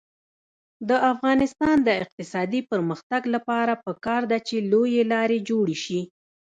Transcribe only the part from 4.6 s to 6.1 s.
لویې لارې جوړې شي.